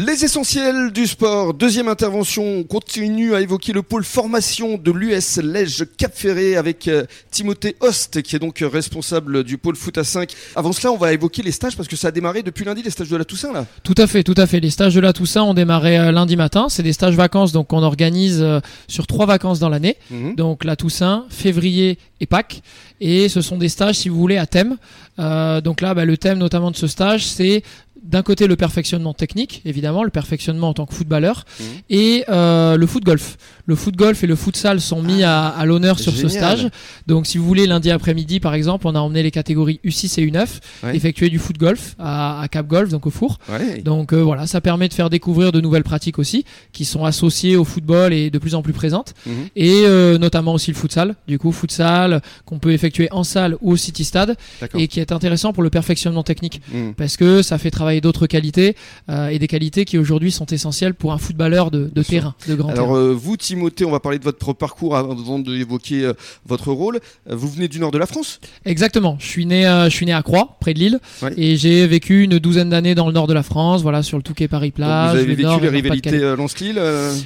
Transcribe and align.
Les 0.00 0.24
essentiels 0.24 0.92
du 0.92 1.08
sport, 1.08 1.54
deuxième 1.54 1.88
intervention, 1.88 2.44
on 2.44 2.62
continue 2.62 3.34
à 3.34 3.40
évoquer 3.40 3.72
le 3.72 3.82
pôle 3.82 4.04
formation 4.04 4.78
de 4.78 4.92
l'US 4.92 5.38
Lège 5.38 5.86
Cap 5.96 6.12
Ferré 6.14 6.54
avec 6.54 6.86
euh, 6.86 7.04
Timothée 7.32 7.74
Host 7.80 8.22
qui 8.22 8.36
est 8.36 8.38
donc 8.38 8.62
responsable 8.62 9.42
du 9.42 9.58
pôle 9.58 9.74
foot 9.74 9.98
à 9.98 10.04
5. 10.04 10.32
Avant 10.54 10.70
cela, 10.70 10.92
on 10.92 10.96
va 10.96 11.12
évoquer 11.12 11.42
les 11.42 11.50
stages 11.50 11.76
parce 11.76 11.88
que 11.88 11.96
ça 11.96 12.08
a 12.08 12.10
démarré 12.12 12.44
depuis 12.44 12.64
lundi 12.64 12.80
les 12.80 12.90
stages 12.90 13.08
de 13.08 13.16
la 13.16 13.24
Toussaint 13.24 13.52
là. 13.52 13.66
Tout 13.82 13.96
à 13.98 14.06
fait, 14.06 14.22
tout 14.22 14.36
à 14.36 14.46
fait. 14.46 14.60
Les 14.60 14.70
stages 14.70 14.94
de 14.94 15.00
la 15.00 15.12
Toussaint 15.12 15.42
ont 15.42 15.54
démarré 15.54 15.98
euh, 15.98 16.12
lundi 16.12 16.36
matin. 16.36 16.68
C'est 16.68 16.84
des 16.84 16.92
stages 16.92 17.16
vacances 17.16 17.50
donc 17.50 17.72
on 17.72 17.82
organise 17.82 18.40
euh, 18.40 18.60
sur 18.86 19.08
trois 19.08 19.26
vacances 19.26 19.58
dans 19.58 19.68
l'année. 19.68 19.96
Mhm. 20.12 20.36
Donc 20.36 20.62
la 20.62 20.76
Toussaint, 20.76 21.26
février 21.28 21.98
et 22.20 22.26
Pâques. 22.26 22.62
Et 23.00 23.28
ce 23.28 23.40
sont 23.40 23.56
des 23.56 23.68
stages, 23.68 23.96
si 23.96 24.08
vous 24.08 24.18
voulez, 24.18 24.36
à 24.36 24.46
thème. 24.46 24.76
Euh, 25.18 25.60
donc 25.60 25.80
là, 25.80 25.94
bah, 25.94 26.04
le 26.04 26.16
thème 26.16 26.38
notamment 26.38 26.70
de 26.70 26.76
ce 26.76 26.86
stage, 26.86 27.26
c'est 27.26 27.62
d'un 28.02 28.22
côté 28.22 28.46
le 28.46 28.56
perfectionnement 28.56 29.12
technique, 29.12 29.60
évidemment, 29.64 30.02
le 30.02 30.10
perfectionnement 30.10 30.68
en 30.70 30.74
tant 30.74 30.86
que 30.86 30.94
footballeur, 30.94 31.44
Mhm. 31.60 31.66
et 31.90 32.24
euh, 32.28 32.76
le 32.76 32.86
foot 32.86 33.04
golf. 33.04 33.36
Le 33.66 33.74
foot 33.74 33.96
golf 33.96 34.24
et 34.24 34.26
le 34.26 34.34
futsal 34.36 34.80
sont 34.80 35.02
mis 35.02 35.22
à, 35.22 35.48
à 35.48 35.66
l'honneur 35.66 35.98
sur 35.98 36.12
ce 36.14 36.28
stage. 36.28 36.68
Donc 37.06 37.26
si 37.26 37.36
vous 37.36 37.44
voulez, 37.44 37.66
lundi 37.66 37.90
après-midi, 37.90 38.40
par 38.40 38.54
exemple, 38.54 38.86
on 38.86 38.94
a 38.94 38.98
emmené 39.00 39.22
les 39.22 39.30
catégories 39.30 39.78
U6 39.84 40.18
et 40.20 40.26
U9, 40.30 40.60
Ouais. 40.84 40.96
effectuer 40.96 41.28
du 41.28 41.38
foot 41.38 41.58
golf 41.58 41.94
à, 41.98 42.40
à 42.40 42.48
Cap 42.48 42.66
Golf, 42.66 42.88
donc 42.88 43.06
au 43.06 43.10
four. 43.10 43.38
Ouais. 43.50 43.82
Donc 43.82 44.12
euh, 44.14 44.22
voilà, 44.22 44.46
ça 44.46 44.60
permet 44.62 44.88
de 44.88 44.94
faire 44.94 45.10
découvrir 45.10 45.52
de 45.52 45.60
nouvelles 45.60 45.82
pratiques 45.84 46.18
aussi, 46.18 46.44
qui 46.72 46.84
sont 46.86 47.04
associées 47.04 47.56
au 47.56 47.64
football 47.64 48.12
et 48.14 48.30
de 48.30 48.38
plus 48.38 48.54
en 48.54 48.62
plus 48.62 48.72
présentes. 48.72 49.12
Mhm. 49.26 49.32
Et 49.56 49.82
euh, 49.84 50.16
notamment 50.18 50.54
aussi 50.54 50.70
le 50.70 50.76
futsal. 50.76 51.14
Du 51.26 51.38
coup, 51.38 51.52
futsal 51.52 52.22
qu'on 52.46 52.58
peut 52.58 52.72
effectuer 52.72 53.08
en 53.10 53.24
salle 53.24 53.56
ou 53.60 53.72
au 53.72 53.76
city 53.76 54.04
stade 54.04 54.36
et 54.74 54.88
qui 54.88 55.00
est 55.00 55.12
intéressant 55.12 55.52
pour 55.52 55.62
le 55.62 55.68
perfectionnement 55.70 56.22
technique 56.22 56.62
Mhm. 56.72 56.94
parce 56.94 57.16
que 57.18 57.42
ça 57.42 57.58
fait 57.58 57.70
travailler 57.70 57.87
d'autres 58.00 58.26
qualités 58.26 58.76
euh, 59.10 59.28
et 59.28 59.38
des 59.38 59.46
qualités 59.48 59.84
qui 59.84 59.98
aujourd'hui 59.98 60.30
sont 60.30 60.46
essentielles 60.46 60.94
pour 60.94 61.12
un 61.12 61.18
footballeur 61.18 61.70
de, 61.70 61.90
terrain, 62.02 62.34
de 62.48 62.54
grand 62.54 62.70
Alors 62.70 62.88
terrain. 62.88 62.98
euh, 62.98 63.12
vous 63.14 63.36
Timothée, 63.36 63.84
on 63.84 63.90
va 63.90 64.00
parler 64.00 64.18
de 64.18 64.24
votre 64.24 64.52
parcours 64.52 64.96
avant 64.96 65.38
d'évoquer 65.38 66.04
euh, 66.04 66.12
votre 66.46 66.72
rôle. 66.72 67.00
Vous 67.28 67.48
venez 67.48 67.68
du 67.68 67.80
nord 67.80 67.90
de 67.90 67.98
la 67.98 68.06
France? 68.06 68.40
Exactement. 68.64 69.16
Je 69.20 69.26
suis 69.26 69.46
né, 69.46 69.62
je 69.88 69.94
suis 69.94 70.06
né 70.06 70.12
à 70.12 70.22
Croix, 70.22 70.56
près 70.60 70.74
de 70.74 70.78
Lille, 70.78 71.00
Ouais. 71.22 71.32
et 71.36 71.56
j'ai 71.56 71.86
vécu 71.86 72.22
une 72.24 72.38
douzaine 72.38 72.70
d'années 72.70 72.94
dans 72.94 73.06
le 73.06 73.12
nord 73.12 73.26
de 73.26 73.34
la 73.34 73.42
France, 73.42 73.82
voilà, 73.82 74.02
sur 74.02 74.16
le 74.16 74.22
Touquet 74.22 74.48
Paris 74.48 74.68
Donc, 74.68 74.76
Plage. 74.76 75.10
Vous 75.12 75.16
avez 75.18 75.26
vécu 75.26 75.42
nord 75.42 75.60
Nord-Pas-de-Calais. 75.60 76.22
euh, 76.22 76.36
Lens-Lille 76.36 76.80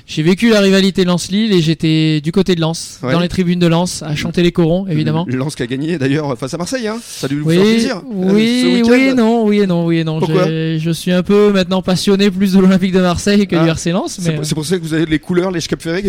J'ai 0.06 0.22
vécu 0.22 0.50
la 0.50 0.61
rivalité 0.61 1.05
Lens-Lille 1.05 1.53
et 1.53 1.61
j'étais 1.62 2.20
du 2.20 2.33
côté 2.33 2.55
de 2.55 2.61
Lens, 2.61 2.98
Ouais. 3.03 3.12
dans 3.12 3.20
les 3.20 3.28
tribunes 3.28 3.59
de 3.59 3.67
Lens, 3.67 4.03
à 4.03 4.15
chanter 4.15 4.42
les 4.42 4.53
corons, 4.53 4.87
évidemment. 4.89 5.25
Le 5.28 5.37
Lens 5.37 5.55
qui 5.55 5.62
a 5.62 5.67
gagné 5.67 5.98
d'ailleurs 5.98 6.37
face 6.39 6.55
à 6.55 6.59
Marseille, 6.59 6.87
hein? 6.89 6.98
ça 7.03 7.27
a 7.27 7.28
dû 7.28 7.41
vous 7.41 7.48
Oui, 7.48 7.55
faire 7.56 7.65
plaisir. 7.65 7.97
euh, 7.97 8.33
oui, 8.34 8.61
ce 8.84 8.91
oui, 8.91 9.15
non, 9.15 9.44
oui 9.47 9.59
et 9.61 9.67
non, 9.67 9.87
oui 9.87 9.98
et 9.98 10.05
non. 10.05 10.19
Pourquoi? 10.20 10.44
J'ai- 10.53 10.78
je 10.78 10.91
suis 10.91 11.12
un 11.12 11.22
peu 11.22 11.50
maintenant 11.53 11.81
passionné 11.83 12.31
plus 12.31 12.53
de 12.53 12.61
l'Olympique 12.61 12.92
de 12.92 13.00
Marseille 13.00 13.47
que 13.47 13.56
Ah, 13.56 13.64
du 13.64 13.70
RC 13.70 13.91
Lens, 13.92 14.19
mais 14.22 14.34
pour, 14.34 14.45
c'est 14.45 14.55
pour 14.55 14.67
ça 14.67 14.77
que 14.77 14.83
vous 14.83 14.92
avez 14.94 15.06
les 15.06 15.19
couleurs, 15.19 15.50
les 15.50 15.61
Cap 15.61 15.81
Ferré, 15.81 16.03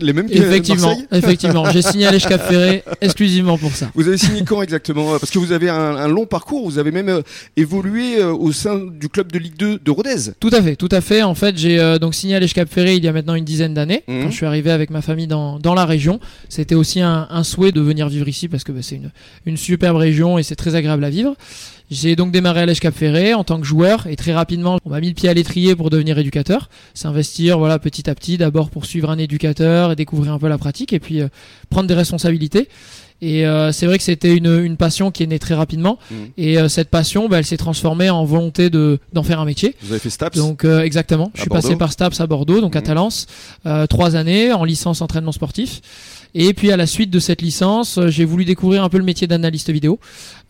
les 0.00 0.12
mêmes 0.12 0.28
que 0.28 0.34
effectivement, 0.34 0.88
Marseille 0.88 1.06
effectivement, 1.12 1.70
j'ai 1.70 1.82
signé 1.82 2.06
à 2.06 2.10
l'Èche 2.10 2.26
Cap 2.26 2.42
Ferré 2.48 2.82
exclusivement 3.00 3.56
pour 3.58 3.70
ça. 3.72 3.90
Vous 3.94 4.08
avez 4.08 4.16
signé 4.18 4.42
quand 4.44 4.62
exactement? 4.62 5.18
Parce 5.18 5.30
que 5.30 5.38
vous 5.38 5.52
avez 5.52 5.68
un, 5.68 5.76
un 5.96 6.08
long 6.08 6.26
parcours, 6.26 6.68
vous 6.68 6.78
avez 6.78 6.90
même 6.90 7.08
euh, 7.08 7.22
évolué 7.56 8.18
euh, 8.18 8.32
au 8.32 8.52
sein 8.52 8.80
du 8.98 9.08
club 9.08 9.30
de 9.30 9.38
Ligue 9.38 9.56
2 9.56 9.78
de 9.84 9.90
Rodez. 9.90 10.32
Tout 10.40 10.50
à 10.52 10.62
fait, 10.62 10.76
tout 10.76 10.88
à 10.90 11.00
fait. 11.00 11.22
En 11.22 11.34
fait, 11.34 11.56
j'ai 11.56 11.78
euh, 11.78 11.98
donc 11.98 12.14
signé 12.14 12.34
à 12.36 12.40
l'Èche 12.40 12.54
Cap 12.54 12.68
Ferré 12.68 12.96
il 12.96 13.04
y 13.04 13.08
a 13.08 13.12
maintenant 13.12 13.34
une 13.34 13.44
dizaine 13.44 13.74
d'années. 13.74 14.02
Mhm. 14.08 14.22
Quand 14.24 14.30
je 14.30 14.36
suis 14.36 14.46
arrivé 14.46 14.70
avec 14.70 14.90
ma 14.90 15.02
famille 15.02 15.26
dans, 15.26 15.58
dans 15.58 15.74
la 15.74 15.84
région, 15.84 16.18
c'était 16.48 16.74
aussi 16.74 17.00
un, 17.00 17.26
un 17.30 17.44
souhait 17.44 17.72
de 17.72 17.80
venir 17.80 18.08
vivre 18.08 18.28
ici 18.28 18.48
parce 18.48 18.64
que 18.64 18.72
bah, 18.72 18.80
c'est 18.82 18.96
une, 18.96 19.10
une 19.46 19.56
superbe 19.56 19.96
région 19.96 20.38
et 20.38 20.42
c'est 20.42 20.56
très 20.56 20.74
agréable 20.74 21.04
à 21.04 21.10
vivre. 21.10 21.34
J'ai 21.90 22.16
donc 22.16 22.32
démarré 22.32 22.60
à 22.62 22.66
l'Èche 22.66 22.80
Cap 22.80 22.94
Ferré 22.94 23.34
en 23.34 23.44
tant 23.44 23.60
que 23.60 23.66
joueur 23.66 24.06
et 24.06 24.16
très 24.16 24.32
rapidement, 24.32 24.78
on 24.84 24.90
m'a 24.90 25.00
mis 25.00 25.08
le 25.08 25.14
pied 25.14 25.28
à 25.28 25.34
l'étrier 25.34 25.76
pour 25.76 25.90
devenir 25.90 26.18
éducateur. 26.18 26.70
S'investir, 26.94 27.58
voilà, 27.58 27.78
petit 27.78 28.08
à 28.08 28.14
petit, 28.14 28.38
d'abord 28.38 28.70
pour 28.70 28.86
suivre 28.86 29.10
un 29.10 29.18
éducateur 29.18 29.92
et 29.92 29.96
découvrir 29.96 30.32
un 30.32 30.38
peu 30.38 30.48
la 30.48 30.58
pratique 30.58 30.92
et 30.92 30.98
puis 31.00 31.20
euh, 31.20 31.28
prendre 31.70 31.86
des 31.86 31.94
responsabilités. 31.94 32.68
Et 33.20 33.46
euh, 33.46 33.70
c'est 33.70 33.86
vrai 33.86 33.96
que 33.96 34.02
c'était 34.04 34.34
une, 34.34 34.60
une 34.64 34.76
passion 34.76 35.10
qui 35.10 35.22
est 35.22 35.26
née 35.26 35.38
très 35.38 35.54
rapidement. 35.54 35.98
Mhm. 36.10 36.16
Et 36.36 36.58
euh, 36.58 36.68
cette 36.68 36.88
passion, 36.90 37.28
bah, 37.28 37.38
elle 37.38 37.44
s'est 37.44 37.56
transformée 37.56 38.10
en 38.10 38.24
volonté 38.24 38.70
de 38.70 38.98
d'en 39.12 39.22
faire 39.22 39.38
un 39.40 39.44
métier. 39.44 39.76
Vous 39.82 39.92
avez 39.92 40.00
fait 40.00 40.10
Staps? 40.10 40.36
Donc 40.38 40.64
euh, 40.64 40.80
exactement, 40.82 41.30
je 41.34 41.42
suis 41.42 41.48
Bordeaux? 41.48 41.62
passé 41.68 41.76
par 41.76 41.92
Staps 41.92 42.20
à 42.20 42.26
Bordeaux, 42.26 42.60
donc 42.60 42.76
à 42.76 42.80
Mhm. 42.80 42.86
Talence, 42.86 43.26
euh, 43.66 43.86
trois 43.86 44.16
années 44.16 44.52
en 44.52 44.64
licence 44.64 45.00
entraînement 45.00 45.32
sportif. 45.32 45.80
Et 46.34 46.52
puis 46.54 46.72
à 46.72 46.76
la 46.76 46.86
suite 46.86 47.10
de 47.10 47.18
cette 47.20 47.42
licence, 47.42 47.98
euh, 47.98 48.08
j'ai 48.08 48.24
voulu 48.24 48.44
découvrir 48.44 48.82
un 48.82 48.88
peu 48.88 48.98
le 48.98 49.04
métier 49.04 49.26
d'analyste 49.26 49.70
vidéo. 49.70 50.00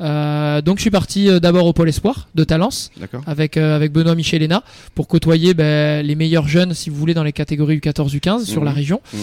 Euh, 0.00 0.60
donc 0.62 0.78
je 0.78 0.82
suis 0.82 0.90
parti 0.90 1.28
euh, 1.28 1.38
d'abord 1.40 1.66
au 1.66 1.72
pôle 1.72 1.88
espoir 1.88 2.28
de 2.34 2.42
Talence 2.42 2.90
avec 3.26 3.56
euh, 3.56 3.76
avec 3.76 3.92
Benoît 3.92 4.14
Michelena 4.16 4.64
pour 4.94 5.06
côtoyer 5.08 5.54
ben, 5.54 6.04
les 6.04 6.14
meilleurs 6.16 6.48
jeunes, 6.48 6.74
si 6.74 6.90
vous 6.90 6.96
voulez, 6.96 7.14
dans 7.14 7.22
les 7.22 7.32
catégories 7.32 7.76
U14, 7.78 8.10
U15 8.16 8.44
sur 8.44 8.60
Mhm. 8.60 8.64
la 8.66 8.72
région. 8.72 9.00
Mhm. 9.12 9.20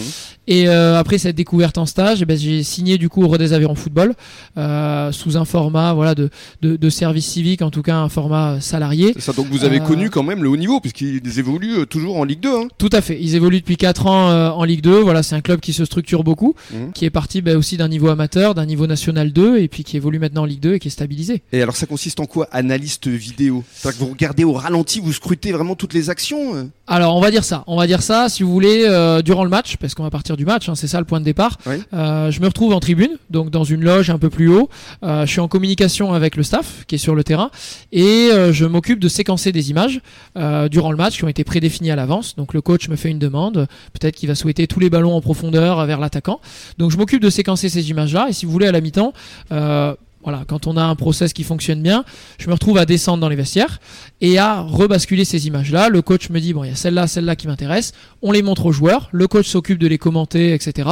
Et 0.48 0.68
euh, 0.68 0.98
après 0.98 1.18
cette 1.18 1.36
découverte 1.36 1.78
en 1.78 1.86
stage, 1.86 2.22
eh 2.22 2.24
ben, 2.24 2.36
j'ai 2.38 2.62
signé 2.62 2.96
du 2.96 3.08
coup 3.08 3.22
au 3.22 3.28
Rodez 3.28 3.52
Aveyron 3.52 3.74
Football 3.74 4.14
euh, 4.56 5.12
sous 5.12 5.36
un 5.36 5.44
format 5.44 5.92
voilà 5.92 6.14
de, 6.14 6.30
de, 6.62 6.76
de 6.76 6.90
service 6.90 7.26
civique, 7.26 7.62
en 7.62 7.70
tout 7.70 7.82
cas 7.82 7.96
un 7.96 8.08
format 8.08 8.60
salarié. 8.60 9.14
Ça, 9.18 9.32
donc 9.32 9.46
vous 9.48 9.64
avez 9.64 9.80
connu 9.80 10.10
quand 10.10 10.22
même 10.22 10.42
le 10.42 10.48
haut 10.48 10.56
niveau, 10.56 10.80
puisqu'ils 10.80 11.38
évoluent 11.38 11.86
toujours 11.86 12.16
en 12.18 12.24
Ligue 12.24 12.40
2. 12.40 12.48
Hein. 12.48 12.68
Tout 12.78 12.90
à 12.92 13.00
fait. 13.00 13.18
Ils 13.20 13.34
évoluent 13.34 13.60
depuis 13.60 13.76
4 13.76 14.06
ans 14.06 14.30
euh, 14.30 14.48
en 14.50 14.64
Ligue 14.64 14.80
2. 14.82 15.00
Voilà, 15.00 15.22
c'est 15.22 15.34
un 15.34 15.40
club 15.40 15.60
qui 15.60 15.72
se 15.72 15.84
structure 15.84 16.24
beaucoup, 16.24 16.51
Mhm. 16.72 16.92
qui 16.92 17.04
est 17.04 17.10
parti 17.10 17.42
bah, 17.42 17.56
aussi 17.56 17.76
d'un 17.76 17.88
niveau 17.88 18.08
amateur, 18.08 18.54
d'un 18.54 18.66
niveau 18.66 18.86
national 18.86 19.32
2, 19.32 19.58
et 19.58 19.68
puis 19.68 19.84
qui 19.84 19.96
évolue 19.96 20.18
maintenant 20.18 20.42
en 20.42 20.46
Ligue 20.46 20.60
2 20.60 20.74
et 20.74 20.78
qui 20.78 20.88
est 20.88 20.90
stabilisé. 20.90 21.42
Et 21.52 21.62
alors 21.62 21.76
ça 21.76 21.86
consiste 21.86 22.20
en 22.20 22.26
quoi 22.26 22.48
Analyste 22.52 23.08
vidéo? 23.08 23.64
C'est-à-dire 23.72 23.98
que 23.98 24.04
vous 24.04 24.10
regardez 24.10 24.44
au 24.44 24.52
ralenti, 24.52 25.00
vous 25.00 25.12
scrutez 25.12 25.52
vraiment 25.52 25.74
toutes 25.74 25.94
les 25.94 26.10
actions 26.10 26.54
euh? 26.54 26.64
Alors, 26.86 27.16
on 27.16 27.20
va 27.20 27.30
dire 27.30 27.44
ça. 27.44 27.64
On 27.66 27.76
va 27.78 27.86
dire 27.86 28.02
ça, 28.02 28.28
si 28.28 28.42
vous 28.42 28.52
voulez, 28.52 28.84
euh, 28.86 29.22
durant 29.22 29.44
le 29.44 29.50
match, 29.50 29.76
parce 29.78 29.94
qu'on 29.94 30.02
va 30.02 30.10
partir 30.10 30.36
du 30.36 30.44
match, 30.44 30.68
hein, 30.68 30.74
c'est 30.74 30.88
ça 30.88 30.98
le 30.98 31.06
point 31.06 31.20
de 31.20 31.24
départ. 31.24 31.58
Oui. 31.66 31.76
Euh, 31.94 32.30
je 32.30 32.40
me 32.40 32.46
retrouve 32.46 32.72
en 32.74 32.80
tribune, 32.80 33.16
donc 33.30 33.50
dans 33.50 33.64
une 33.64 33.82
loge 33.82 34.10
un 34.10 34.18
peu 34.18 34.28
plus 34.28 34.48
haut. 34.48 34.68
Euh, 35.02 35.24
je 35.24 35.30
suis 35.30 35.40
en 35.40 35.48
communication 35.48 36.12
avec 36.12 36.36
le 36.36 36.42
staff 36.42 36.84
qui 36.86 36.96
est 36.96 36.98
sur 36.98 37.14
le 37.14 37.24
terrain 37.24 37.50
et 37.92 38.28
euh, 38.32 38.52
je 38.52 38.64
m'occupe 38.66 38.98
de 38.98 39.08
séquencer 39.08 39.52
des 39.52 39.70
images 39.70 40.00
euh, 40.36 40.68
durant 40.68 40.90
le 40.90 40.96
match 40.96 41.16
qui 41.16 41.24
ont 41.24 41.28
été 41.28 41.44
prédéfinies 41.44 41.90
à 41.90 41.96
l'avance. 41.96 42.36
Donc 42.36 42.52
le 42.52 42.60
coach 42.60 42.88
me 42.88 42.96
fait 42.96 43.08
une 43.10 43.18
demande, 43.18 43.66
peut-être 43.92 44.16
qu'il 44.16 44.28
va 44.28 44.34
souhaiter 44.34 44.66
tous 44.66 44.80
les 44.80 44.90
ballons 44.90 45.14
en 45.14 45.20
profondeur 45.20 45.84
vers 45.86 45.98
l'attaquant. 45.98 46.40
Donc 46.78 46.90
je 46.90 46.96
m'occupe 46.96 47.20
de 47.22 47.30
séquencer 47.30 47.68
ces 47.68 47.90
images-là 47.90 48.26
et 48.28 48.32
si 48.32 48.46
vous 48.46 48.52
voulez 48.52 48.66
à 48.66 48.72
la 48.72 48.80
mi-temps. 48.80 49.12
euh, 49.50 49.94
voilà, 50.22 50.44
quand 50.46 50.66
on 50.66 50.76
a 50.76 50.82
un 50.82 50.94
process 50.94 51.32
qui 51.32 51.42
fonctionne 51.44 51.82
bien, 51.82 52.04
je 52.38 52.46
me 52.48 52.52
retrouve 52.52 52.78
à 52.78 52.86
descendre 52.86 53.18
dans 53.20 53.28
les 53.28 53.36
vestiaires 53.36 53.80
et 54.20 54.38
à 54.38 54.60
rebasculer 54.60 55.24
ces 55.24 55.46
images-là. 55.46 55.88
Le 55.88 56.00
coach 56.02 56.30
me 56.30 56.40
dit 56.40 56.52
bon, 56.52 56.64
il 56.64 56.68
y 56.70 56.72
a 56.72 56.76
celle-là, 56.76 57.06
celle-là 57.06 57.34
qui 57.36 57.46
m'intéresse. 57.46 57.92
On 58.22 58.30
les 58.32 58.42
montre 58.42 58.66
aux 58.66 58.72
joueurs. 58.72 59.08
Le 59.12 59.26
coach 59.26 59.48
s'occupe 59.48 59.78
de 59.78 59.86
les 59.88 59.98
commenter, 59.98 60.54
etc. 60.54 60.88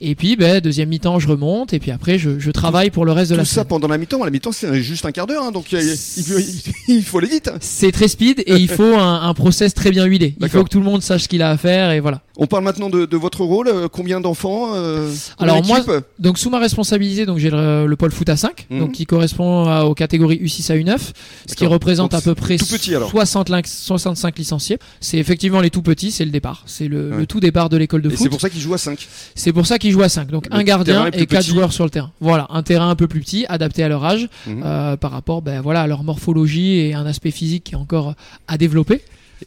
Et 0.00 0.14
puis, 0.14 0.36
ben, 0.36 0.60
deuxième 0.60 0.88
mi-temps, 0.88 1.18
je 1.18 1.28
remonte 1.28 1.72
et 1.72 1.78
puis 1.78 1.90
après, 1.90 2.18
je, 2.18 2.38
je 2.38 2.50
travaille 2.50 2.90
pour 2.90 3.04
le 3.04 3.12
reste 3.12 3.30
de 3.30 3.36
Tout 3.36 3.40
la 3.40 3.44
ça 3.44 3.64
pendant 3.64 3.88
la 3.88 3.98
mi-temps. 3.98 4.24
La 4.24 4.30
mi-temps, 4.30 4.52
c'est 4.52 4.82
juste 4.82 5.04
un 5.06 5.12
quart 5.12 5.26
d'heure, 5.26 5.44
hein, 5.44 5.52
donc 5.52 5.70
il, 5.72 5.78
faut, 6.24 6.38
il 6.88 7.02
faut 7.04 7.18
aller 7.18 7.28
vite. 7.28 7.50
C'est 7.60 7.92
très 7.92 8.08
speed 8.08 8.42
et 8.46 8.56
il 8.56 8.68
faut 8.68 8.96
un, 8.96 9.22
un 9.22 9.34
process 9.34 9.72
très 9.74 9.90
bien 9.90 10.04
huilé. 10.04 10.34
Il 10.40 10.48
faut 10.48 10.64
que 10.64 10.68
tout 10.68 10.78
le 10.80 10.84
monde 10.84 11.02
sache 11.02 11.22
ce 11.24 11.28
qu'il 11.28 11.42
a 11.42 11.50
à 11.50 11.56
faire 11.56 11.90
et 11.92 12.00
voilà. 12.00 12.22
On 12.36 12.46
parle 12.48 12.64
maintenant 12.64 12.90
de, 12.90 13.06
de 13.06 13.16
votre 13.16 13.42
rôle. 13.44 13.68
euh, 13.68 13.88
Combien 13.88 14.20
d'enfants 14.20 14.74
euh, 14.74 15.12
Alors, 15.38 15.64
moi, 15.64 15.80
Donc 16.18 16.38
sous 16.38 16.50
ma 16.50 16.58
responsabilité, 16.58 17.26
donc 17.26 17.38
j'ai 17.38 17.50
le, 17.50 17.86
le 17.86 17.96
pôle 17.96 18.10
foot 18.10 18.28
à 18.28 18.36
5, 18.36 18.63
Mhm. 18.70 18.78
donc 18.80 18.92
qui 18.92 19.06
correspond 19.06 19.64
à- 19.66 19.84
aux 19.84 19.94
catégories 19.94 20.38
U6 20.42 20.70
à 20.70 20.76
U9, 20.76 21.12
ce 21.46 21.54
qui 21.54 21.66
représente 21.66 22.12
Donc, 22.12 22.20
à 22.20 22.22
peu 22.22 22.34
près 22.34 22.56
tout 22.56 22.64
petit, 22.66 22.94
alors. 22.94 23.10
60 23.10 23.48
lin- 23.48 23.60
65 23.64 24.38
licenciés. 24.38 24.78
C'est 25.00 25.18
effectivement 25.18 25.60
les 25.60 25.70
tout 25.70 25.82
petits, 25.82 26.10
c'est 26.10 26.24
le 26.24 26.30
départ, 26.30 26.62
c'est 26.66 26.88
le, 26.88 27.10
Ouais. 27.10 27.16
le 27.18 27.26
tout 27.26 27.40
départ 27.40 27.68
de 27.68 27.76
l'école 27.76 28.02
de 28.02 28.08
Et 28.08 28.12
c'est 28.12 28.24
foot. 28.24 28.30
pour 28.30 28.40
ça 28.40 28.50
qu'ils 28.50 28.60
jouent 28.60 28.74
à 28.74 28.78
5. 28.78 29.06
C'est 29.34 29.52
pour 29.52 29.66
ça 29.66 29.78
qu'ils 29.78 29.92
jouent 29.92 30.02
à 30.02 30.08
5. 30.08 30.30
Donc 30.30 30.46
Le 30.50 30.54
un 30.56 30.62
gardien 30.62 31.06
et 31.06 31.26
4 31.26 31.40
petit. 31.42 31.50
joueurs 31.50 31.72
sur 31.72 31.84
le 31.84 31.90
terrain. 31.90 32.10
Voilà, 32.20 32.46
un 32.50 32.62
terrain 32.62 32.88
un 32.90 32.96
peu 32.96 33.06
plus 33.08 33.20
petit, 33.20 33.44
adapté 33.48 33.82
à 33.82 33.88
leur 33.88 34.04
âge, 34.04 34.28
Mhm. 34.46 34.62
euh, 34.64 34.96
par 34.96 35.10
rapport 35.10 35.42
ben, 35.42 35.60
voilà, 35.60 35.82
à 35.82 35.86
leur 35.86 36.02
morphologie 36.04 36.76
et 36.78 36.94
un 36.94 37.06
aspect 37.06 37.30
physique 37.30 37.64
qui 37.64 37.74
est 37.74 37.78
encore 37.78 38.14
à 38.48 38.58
développer. 38.58 39.00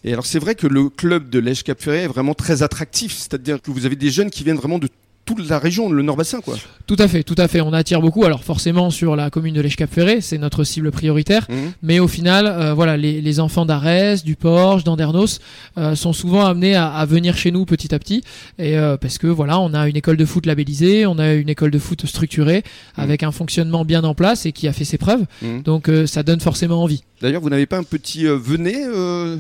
Et 0.03 0.13
alors 0.13 0.25
c'est 0.25 0.39
vrai 0.39 0.53
que 0.53 0.67
le 0.67 0.89
club 0.89 1.29
de 1.29 1.39
l'Èche 1.39 1.63
Cap 1.63 1.81
Ferré 1.81 2.03
est 2.03 2.07
vraiment 2.07 2.33
très 2.33 2.61
attractif, 2.61 3.13
c'est-à-dire 3.13 3.61
que 3.61 3.71
vous 3.71 3.85
avez 3.85 3.95
des 3.95 4.11
jeunes 4.11 4.29
qui 4.29 4.43
viennent 4.43 4.57
vraiment 4.57 4.77
de 4.79 4.89
toute 5.27 5.47
la 5.49 5.59
région, 5.59 5.89
le 5.91 6.01
Nord-Bassin 6.01 6.39
quoi. 6.41 6.55
Tout 6.87 6.95
à 6.99 7.07
fait, 7.07 7.23
tout 7.23 7.35
à 7.37 7.47
fait. 7.47 7.61
On 7.61 7.73
attire 7.73 8.01
beaucoup. 8.01 8.23
Alors 8.23 8.43
forcément 8.43 8.89
sur 8.89 9.15
la 9.15 9.29
commune 9.29 9.53
de 9.53 9.61
l'Èche-Cap-Ferré, 9.61 10.21
c'est 10.21 10.37
notre 10.37 10.63
cible 10.63 10.89
prioritaire. 10.89 11.45
Mhm. 11.49 11.73
Mais 11.83 11.99
au 11.99 12.07
final, 12.07 12.47
euh, 12.47 12.73
voilà, 12.73 12.95
les, 12.97 13.21
les 13.21 13.39
enfants 13.39 13.65
d'Arès, 13.65 14.23
du 14.23 14.35
Porche, 14.35 14.83
d'Andernos 14.85 15.39
euh, 15.77 15.95
sont 15.95 16.13
souvent 16.13 16.45
amenés 16.45 16.75
à, 16.75 16.87
à 16.87 17.05
venir 17.05 17.37
chez 17.37 17.51
nous 17.51 17.65
petit 17.65 17.93
à 17.93 17.99
petit, 17.99 18.23
et 18.57 18.77
euh, 18.77 18.95
parce 18.97 19.17
que 19.17 19.27
voilà, 19.27 19.59
on 19.59 19.73
a 19.73 19.87
une 19.89 19.97
école 19.97 20.17
de 20.17 20.25
foot 20.25 20.45
labellisée, 20.45 21.05
on 21.05 21.19
a 21.19 21.33
une 21.33 21.49
école 21.49 21.71
de 21.71 21.79
foot 21.79 22.05
structurée 22.05 22.63
avec 22.95 23.21
un 23.23 23.31
fonctionnement 23.31 23.83
bien 23.85 24.03
en 24.05 24.15
place 24.15 24.45
et 24.45 24.53
qui 24.53 24.67
a 24.67 24.73
fait 24.73 24.85
ses 24.85 24.97
preuves. 24.97 25.25
Mhm. 25.41 25.63
Donc 25.63 25.89
euh, 25.89 26.07
ça 26.07 26.23
donne 26.23 26.39
forcément 26.39 26.81
envie. 26.81 27.03
D'ailleurs, 27.21 27.41
vous 27.41 27.49
n'avez 27.49 27.65
pas 27.65 27.77
un 27.77 27.83
petit 27.83 28.27
euh, 28.27 28.37
venet 28.37 28.83
euh, 28.85 29.37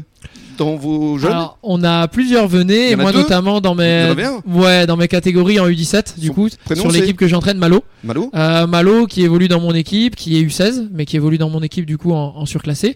dans 0.57 0.75
vos 0.75 1.17
jeunes 1.17 1.31
Alors, 1.31 1.57
on 1.63 1.83
a 1.83 2.07
plusieurs 2.07 2.47
et 2.91 2.93
a 2.93 2.97
moi 2.97 3.11
deux 3.11 3.19
notamment 3.19 3.61
dans 3.61 3.75
mes 3.75 4.13
ouais 4.47 4.87
dans 4.87 4.97
mes 4.97 5.07
catégories 5.07 5.59
en 5.59 5.67
U17 5.67 6.19
du 6.19 6.27
Son 6.27 6.33
coup 6.33 6.49
prénom, 6.65 6.81
sur 6.81 6.91
l'équipe 6.91 7.17
que 7.17 7.27
j'entraîne 7.27 7.57
Malo. 7.57 7.83
Malo 8.03 8.31
Euh, 8.35 8.65
Malo 8.67 9.05
qui 9.05 9.23
évolue 9.23 9.47
dans 9.47 9.59
mon 9.61 9.73
équipe, 9.73 10.15
qui 10.15 10.37
est 10.37 10.43
U16, 10.43 10.87
mais 10.91 11.05
qui 11.05 11.15
évolue 11.15 11.37
dans 11.37 11.49
mon 11.49 11.61
équipe 11.61 11.85
du 11.85 11.97
coup 11.97 12.11
en, 12.13 12.33
en 12.35 12.45
surclassé. 12.45 12.95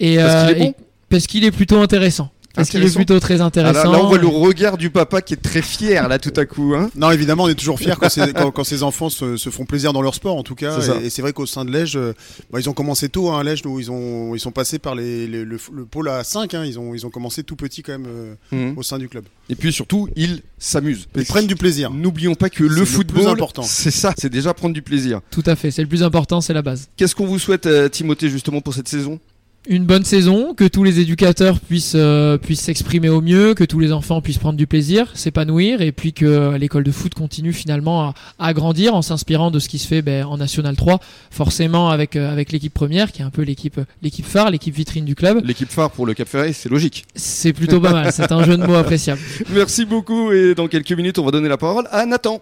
Et, 0.00 0.16
Parce 0.16 0.46
qu'il 0.46 0.54
euh, 0.54 0.56
est 0.56 0.58
bon 0.58 0.70
et- 0.70 0.74
parce 1.08 1.28
qu'il 1.28 1.44
est 1.44 1.52
plutôt 1.52 1.78
intéressant. 1.78 2.30
Parce 2.56 2.70
qu'il 2.70 2.82
est 2.82 2.94
plutôt 2.94 3.20
très 3.20 3.40
intéressant. 3.40 3.80
Ah 3.84 3.92
là, 3.92 4.00
on 4.02 4.08
voit 4.08 4.18
le 4.18 4.26
regard 4.26 4.76
du 4.76 4.90
papa 4.90 5.22
qui 5.22 5.34
est 5.34 5.42
très 5.42 5.62
fier 5.62 6.08
là 6.08 6.18
tout 6.18 6.32
à 6.36 6.44
coup. 6.46 6.74
Hein. 6.74 6.90
Non, 6.96 7.10
évidemment, 7.10 7.44
on 7.44 7.48
est 7.48 7.54
toujours 7.54 7.78
fier 7.78 7.98
quand, 7.98 8.08
quand, 8.34 8.50
quand, 8.50 8.64
ses 8.64 8.82
enfants 8.82 9.10
se, 9.10 9.36
se, 9.36 9.50
font 9.50 9.64
plaisir 9.64 9.92
dans 9.92 10.02
leur 10.02 10.14
sport, 10.14 10.36
en 10.36 10.42
tout 10.42 10.54
cas. 10.54 10.78
Et, 11.02 11.10
c'est 11.10 11.22
vrai 11.22 11.32
qu'au 11.32 11.46
sein 11.46 11.64
de 11.64 11.70
Lège, 11.70 11.96
euh, 11.96 12.14
bah, 12.50 12.58
ils 12.60 12.68
ont 12.68 12.72
commencé 12.72 13.08
tôt, 13.08 13.30
hein, 13.30 13.42
Lège, 13.44 13.64
où 13.64 13.78
ils 13.78 13.90
ont 13.90 14.34
ils 14.34 14.40
sont 14.40 14.50
passés 14.50 14.78
par 14.78 14.94
les, 14.94 15.26
le, 15.26 15.58
pôle 15.90 16.08
à 16.08 16.24
5 16.24 16.54
hein, 16.54 16.64
Ils 16.64 16.78
ont 16.78 16.94
ils 16.94 17.06
ont 17.06 17.10
commencé 17.10 17.42
tout 17.42 17.56
petit 17.56 17.82
quand 17.82 17.92
même 17.92 18.06
euh, 18.08 18.34
mhm. 18.52 18.78
au 18.78 18.82
sein 18.82 18.98
du 18.98 19.08
club. 19.08 19.24
Et 19.48 19.54
puis 19.54 19.72
surtout, 19.72 20.08
ils 20.16 20.42
s'amusent. 20.58 21.06
Ils 21.14 21.24
prennent 21.24 21.46
du 21.46 21.56
plaisir. 21.56 21.90
N'oublions 21.90 22.34
pas 22.34 22.50
que 22.50 22.64
le 22.64 22.84
football, 22.84 23.28
important. 23.28 23.62
c'est 23.62 23.90
ça, 23.90 24.12
c'est 24.16 24.30
déjà 24.30 24.54
prendre 24.54 24.74
du 24.74 24.82
plaisir. 24.82 25.20
Tout 25.30 25.44
à 25.46 25.56
fait, 25.56 25.70
c'est 25.70 25.82
le 25.82 25.88
plus 25.88 26.02
important, 26.02 26.40
c'est 26.40 26.54
la 26.54 26.62
base. 26.62 26.88
Qu'est-ce 26.96 27.14
qu'on 27.14 27.26
vous 27.26 27.38
souhaite, 27.38 27.66
euh, 27.66 27.88
Timothée, 27.88 28.28
justement 28.28 28.60
pour 28.60 28.74
cette 28.74 28.88
saison? 28.88 29.20
Une 29.68 29.84
bonne 29.84 30.04
saison, 30.04 30.54
que 30.54 30.64
tous 30.64 30.84
les 30.84 31.00
éducateurs 31.00 31.60
puissent 31.60 31.92
euh, 31.96 32.38
puissent 32.38 32.60
s'exprimer 32.60 33.08
au 33.08 33.20
mieux, 33.20 33.54
que 33.54 33.64
tous 33.64 33.78
les 33.78 33.92
enfants 33.92 34.20
puissent 34.20 34.38
prendre 34.38 34.56
du 34.56 34.66
plaisir, 34.66 35.10
s'épanouir, 35.14 35.82
et 35.82 35.92
puis 35.92 36.12
que 36.12 36.56
l'école 36.56 36.84
de 36.84 36.90
foot 36.90 37.14
continue 37.14 37.52
finalement 37.52 38.14
à, 38.38 38.54
grandir 38.54 38.94
en 38.94 39.02
s'inspirant 39.02 39.50
de 39.50 39.58
ce 39.58 39.68
qui 39.68 39.78
se 39.78 39.86
fait 39.86 40.02
ben, 40.02 40.24
en 40.24 40.36
National 40.36 40.76
3, 40.76 41.00
forcément 41.30 41.90
avec 41.90 42.16
euh, 42.16 42.32
avec 42.32 42.52
l'équipe 42.52 42.72
première, 42.72 43.12
qui 43.12 43.22
est 43.22 43.24
un 43.24 43.30
peu 43.30 43.42
l'équipe 43.42 43.80
l'équipe 44.02 44.26
phare, 44.26 44.50
l'équipe 44.50 44.74
vitrine 44.74 45.04
du 45.04 45.14
club. 45.14 45.44
L'équipe 45.44 45.70
phare 45.70 45.90
pour 45.90 46.06
le 46.06 46.14
Cap 46.14 46.28
Ferré, 46.28 46.52
c'est 46.52 46.68
logique. 46.68 47.04
C'est 47.14 47.52
plutôt 47.52 47.80
pas 47.80 47.92
mal, 47.92 48.12
c'est 48.12 48.32
un 48.32 48.44
jeu 48.44 48.56
de 48.56 48.66
mots 48.66 48.74
appréciable. 48.76 49.20
Merci 49.50 49.84
beaucoup, 49.84 50.32
et 50.32 50.54
dans 50.54 50.68
quelques 50.68 50.92
minutes, 50.92 51.18
on 51.18 51.24
va 51.24 51.30
donner 51.30 51.48
la 51.48 51.58
parole 51.58 51.86
à 51.90 52.06
Nathan. 52.06 52.40